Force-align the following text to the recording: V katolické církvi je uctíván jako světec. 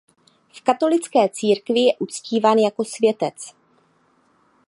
V 0.53 0.61
katolické 0.61 1.29
církvi 1.29 1.79
je 1.79 1.97
uctíván 1.99 2.57
jako 2.57 2.85
světec. 2.85 3.53